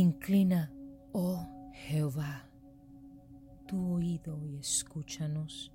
[0.00, 0.72] Inclina,
[1.10, 2.48] oh Jehová,
[3.66, 5.72] tu oído y escúchanos.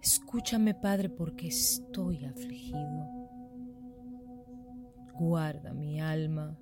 [0.00, 3.08] Escúchame, Padre, porque estoy afligido.
[5.14, 6.56] Guarda mi alma,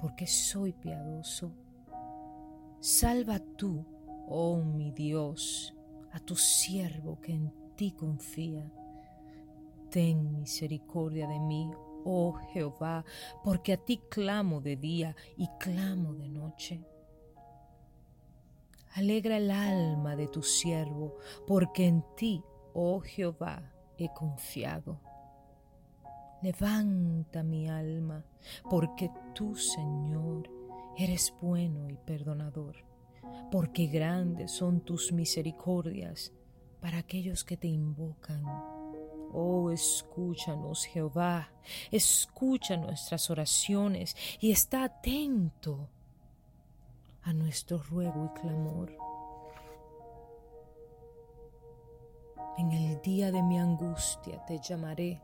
[0.00, 1.52] porque soy piadoso.
[2.78, 3.84] Salva tú,
[4.28, 5.74] oh mi Dios,
[6.12, 8.70] a tu siervo que en ti confía.
[9.90, 11.68] Ten misericordia de mí,
[12.04, 13.04] oh Jehová,
[13.44, 16.80] porque a ti clamo de día y clamo de noche.
[18.94, 22.42] Alegra el alma de tu siervo, porque en ti,
[22.74, 25.00] oh Jehová, he confiado.
[26.42, 28.24] Levanta mi alma,
[28.68, 30.50] porque tú, Señor,
[30.96, 32.76] eres bueno y perdonador,
[33.52, 36.32] porque grandes son tus misericordias
[36.80, 38.42] para aquellos que te invocan.
[39.32, 41.50] Oh, escúchanos, Jehová,
[41.90, 45.88] escucha nuestras oraciones y está atento
[47.22, 48.96] a nuestro ruego y clamor.
[52.58, 55.22] En el día de mi angustia te llamaré.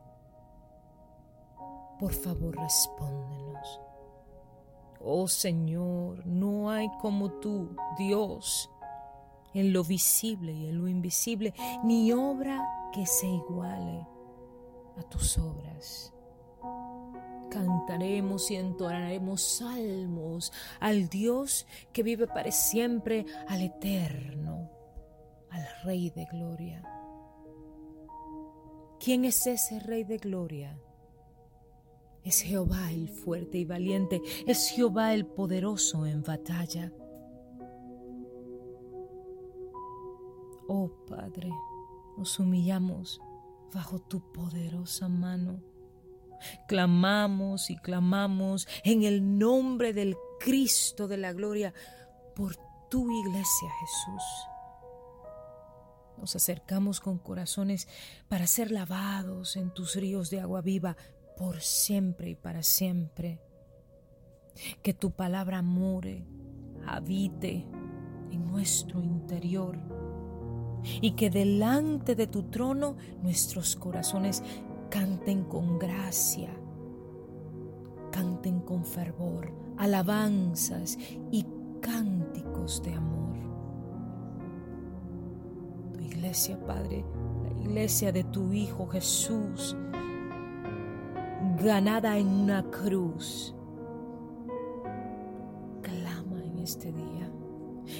[1.99, 3.81] Por favor, respóndenos.
[4.99, 8.69] Oh Señor, no hay como tú, Dios,
[9.53, 14.07] en lo visible y en lo invisible, ni obra que se iguale
[14.97, 16.13] a tus obras.
[17.49, 24.69] Cantaremos y entonaremos salmos al Dios que vive para siempre, al eterno,
[25.49, 26.83] al Rey de Gloria.
[28.99, 30.77] ¿Quién es ese Rey de Gloria?
[32.23, 36.91] Es Jehová el fuerte y valiente, es Jehová el poderoso en batalla.
[40.67, 41.49] Oh Padre,
[42.17, 43.21] nos humillamos
[43.73, 45.61] bajo tu poderosa mano.
[46.67, 51.73] Clamamos y clamamos en el nombre del Cristo de la gloria
[52.35, 52.55] por
[52.89, 54.23] tu iglesia, Jesús.
[56.17, 57.87] Nos acercamos con corazones
[58.27, 60.97] para ser lavados en tus ríos de agua viva
[61.37, 63.39] por siempre y para siempre.
[64.81, 66.25] Que tu palabra more,
[66.87, 67.67] habite
[68.31, 69.77] en nuestro interior
[71.01, 74.43] y que delante de tu trono nuestros corazones
[74.89, 76.49] canten con gracia,
[78.11, 80.97] canten con fervor, alabanzas
[81.31, 81.45] y
[81.81, 83.37] cánticos de amor.
[85.93, 87.03] Tu iglesia, Padre,
[87.43, 89.75] la iglesia de tu Hijo Jesús,
[91.61, 93.53] ganada en una cruz,
[95.81, 97.26] clama en este día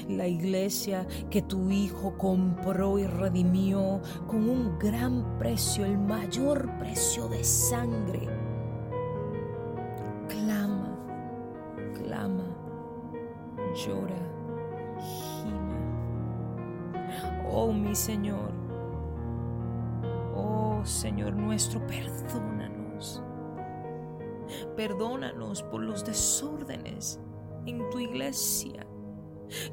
[0.07, 7.27] la iglesia que tu Hijo compró y redimió con un gran precio, el mayor precio
[7.27, 8.27] de sangre.
[10.27, 10.97] Clama,
[11.93, 12.45] clama,
[13.75, 14.15] llora,
[14.99, 15.77] gime.
[17.51, 18.51] Oh mi Señor,
[20.35, 23.21] oh Señor nuestro, perdónanos.
[24.75, 27.19] Perdónanos por los desórdenes
[27.65, 28.86] en tu iglesia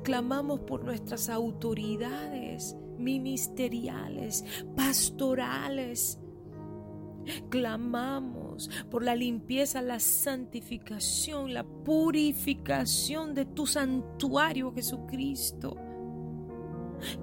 [0.03, 4.45] Clamamos por nuestras autoridades ministeriales,
[4.77, 6.19] pastorales.
[7.49, 15.77] Clamamos por la limpieza, la santificación, la purificación de tu santuario Jesucristo.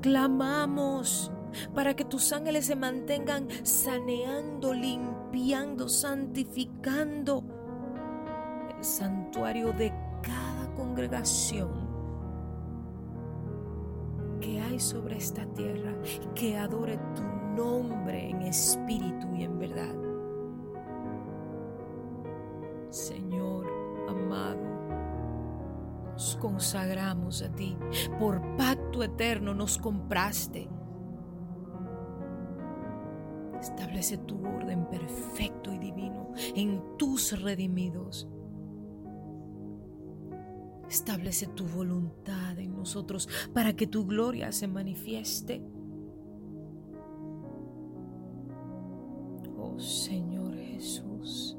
[0.02, 1.32] Clamamos
[1.76, 7.44] para que tus ángeles se mantengan saneando, limpiando, santificando
[8.76, 11.81] el santuario de cada congregación
[14.82, 15.94] sobre esta tierra,
[16.36, 17.24] que adore tu
[17.56, 19.96] nombre en espíritu y en verdad.
[22.90, 23.68] Señor
[24.10, 24.60] amado,
[26.12, 27.78] nos consagramos a ti.
[28.20, 30.68] Por pacto eterno nos compraste.
[33.62, 38.28] Establece tu orden perfecto y divino en tus redimidos
[40.92, 45.64] Establece tu voluntad en nosotros para que tu gloria se manifieste.
[49.58, 51.58] Oh Señor Jesús,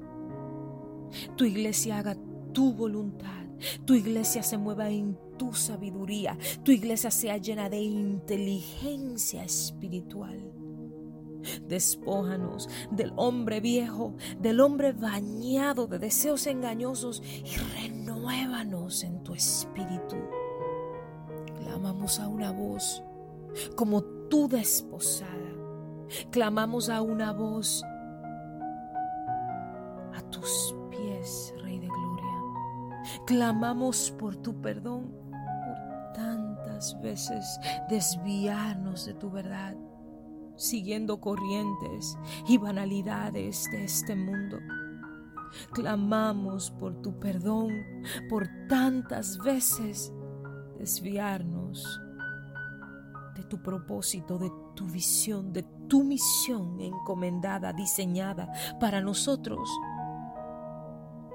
[1.34, 2.14] tu iglesia haga
[2.52, 3.46] tu voluntad,
[3.86, 10.61] tu iglesia se mueva en tu sabiduría, tu iglesia sea llena de inteligencia espiritual.
[11.66, 20.16] Despójanos del hombre viejo, del hombre bañado de deseos engañosos y renuévanos en tu espíritu.
[21.56, 23.02] Clamamos a una voz
[23.76, 25.30] como tu desposada.
[26.30, 27.82] Clamamos a una voz
[30.14, 33.22] a tus pies, Rey de Gloria.
[33.26, 37.58] Clamamos por tu perdón por tantas veces
[37.88, 39.74] desviarnos de tu verdad,
[40.62, 42.16] siguiendo corrientes
[42.46, 44.58] y banalidades de este mundo.
[45.72, 47.70] Clamamos por tu perdón
[48.30, 50.12] por tantas veces
[50.78, 52.00] desviarnos
[53.36, 58.50] de tu propósito, de tu visión, de tu misión encomendada, diseñada
[58.80, 59.68] para nosotros,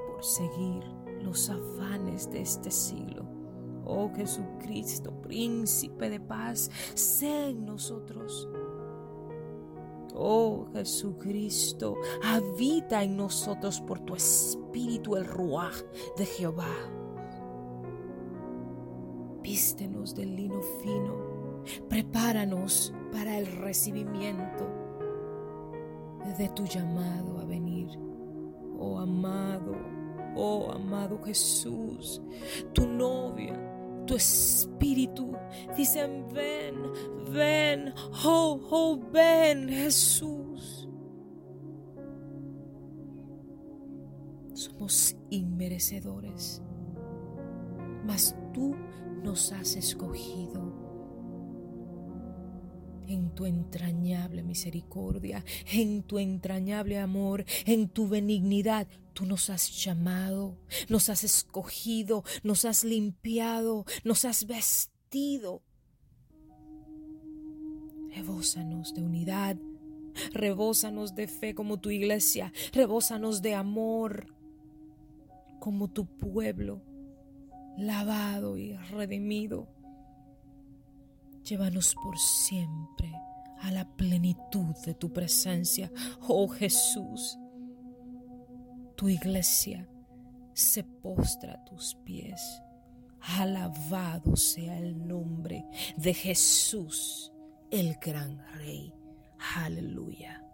[0.07, 0.83] por seguir
[1.21, 3.25] los afanes de este siglo.
[3.85, 8.47] Oh Jesucristo, príncipe de paz, sé en nosotros.
[10.19, 15.75] Oh Jesucristo, habita en nosotros por tu espíritu, el ruaj
[16.17, 16.73] de Jehová.
[19.43, 24.65] Vístenos del lino fino, prepáranos para el recibimiento
[26.39, 27.89] de tu llamado a venir.
[28.79, 29.75] Oh amado,
[30.35, 32.23] oh amado Jesús,
[32.73, 33.76] tu novia,
[34.07, 35.35] tu espíritu
[35.75, 36.75] dicen, ven,
[37.31, 37.93] ven,
[38.25, 40.89] oh, oh, ven Jesús.
[44.53, 46.63] Somos inmerecedores,
[48.05, 48.75] mas tú
[49.23, 50.73] nos has escogido
[53.07, 58.87] en tu entrañable misericordia, en tu entrañable amor, en tu benignidad.
[59.13, 60.57] Tú nos has llamado,
[60.89, 65.63] nos has escogido, nos has limpiado, nos has vestido.
[68.13, 69.57] Rebósanos de unidad,
[70.33, 74.27] rebósanos de fe como tu iglesia, rebósanos de amor
[75.59, 76.81] como tu pueblo,
[77.77, 79.76] lavado y redimido
[81.47, 83.13] Llévanos por siempre
[83.61, 85.91] a la plenitud de tu presencia,
[86.27, 87.37] oh Jesús.
[88.95, 89.87] Tu iglesia
[90.53, 92.41] se postra a tus pies.
[93.21, 95.65] Alabado sea el nombre
[95.95, 97.31] de Jesús,
[97.71, 98.93] el gran Rey.
[99.55, 100.46] Aleluya.